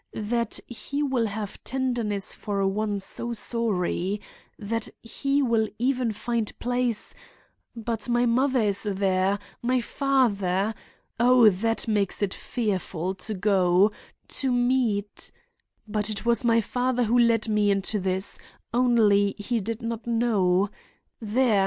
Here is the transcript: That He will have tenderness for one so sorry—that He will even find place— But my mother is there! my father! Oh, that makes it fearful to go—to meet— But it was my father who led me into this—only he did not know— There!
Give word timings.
That 0.15 0.59
He 0.65 1.03
will 1.03 1.27
have 1.27 1.63
tenderness 1.63 2.33
for 2.33 2.67
one 2.67 2.97
so 2.97 3.33
sorry—that 3.33 4.89
He 5.03 5.43
will 5.43 5.69
even 5.77 6.11
find 6.11 6.57
place— 6.57 7.13
But 7.75 8.09
my 8.09 8.25
mother 8.25 8.61
is 8.61 8.81
there! 8.81 9.37
my 9.61 9.79
father! 9.79 10.73
Oh, 11.19 11.49
that 11.51 11.87
makes 11.87 12.23
it 12.23 12.33
fearful 12.33 13.13
to 13.13 13.35
go—to 13.35 14.51
meet— 14.51 15.31
But 15.87 16.09
it 16.09 16.25
was 16.25 16.43
my 16.43 16.61
father 16.61 17.03
who 17.03 17.19
led 17.19 17.47
me 17.47 17.69
into 17.69 17.99
this—only 17.99 19.35
he 19.37 19.59
did 19.59 19.83
not 19.83 20.07
know— 20.07 20.71
There! 21.19 21.59